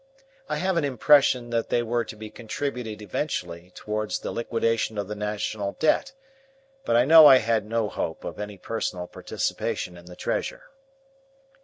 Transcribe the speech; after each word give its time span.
I 0.49 0.55
have 0.55 0.77
an 0.77 0.83
impression 0.83 1.51
that 1.51 1.69
they 1.69 1.83
were 1.83 2.03
to 2.05 2.15
be 2.15 2.31
contributed 2.31 3.03
eventually 3.03 3.69
towards 3.75 4.17
the 4.17 4.31
liquidation 4.31 4.97
of 4.97 5.07
the 5.07 5.13
National 5.13 5.73
Debt, 5.73 6.13
but 6.83 6.95
I 6.95 7.05
know 7.05 7.27
I 7.27 7.37
had 7.37 7.67
no 7.67 7.87
hope 7.87 8.23
of 8.23 8.39
any 8.39 8.57
personal 8.57 9.05
participation 9.05 9.95
in 9.97 10.05
the 10.05 10.15
treasure. 10.15 10.71